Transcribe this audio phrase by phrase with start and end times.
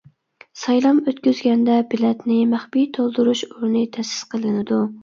[0.61, 4.87] سايلام ئۆتكۈزگەندە بېلەتنى مەخپىي تولدۇرۇش ئورنى تەسىس قىلىنىدۇ.